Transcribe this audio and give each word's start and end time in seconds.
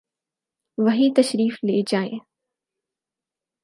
وہی 0.77 1.09
تشریف 1.15 1.59
لے 1.63 1.81
جائیں۔ 1.87 2.19